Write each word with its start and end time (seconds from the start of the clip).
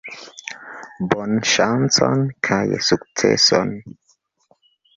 Bonŝancon 1.11 2.25
kaj 2.49 2.63
sukceson! 2.89 3.77